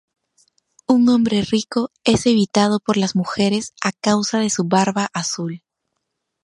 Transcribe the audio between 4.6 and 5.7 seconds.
barba azul.